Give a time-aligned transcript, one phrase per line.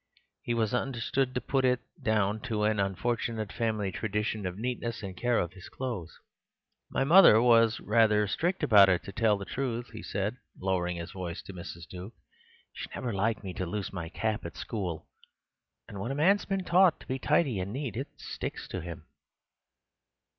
[0.41, 5.15] He was understood to put it down to an unfortunate family tradition of neatness and
[5.15, 6.17] care of his clothes.
[6.89, 11.11] "My mother was rather strict about it, to tell the truth," he said, lowering his
[11.11, 11.87] voice, to Mrs.
[11.87, 12.15] Duke.
[12.73, 15.07] "She never liked me to lose my cap at school.
[15.87, 19.05] And when a man's been taught to be tidy and neat it sticks to him."